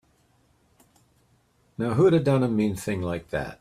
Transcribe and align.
Now 1.77 1.93
who'da 1.93 2.19
done 2.23 2.41
a 2.41 2.47
mean 2.47 2.75
thing 2.75 3.03
like 3.03 3.29
that? 3.29 3.59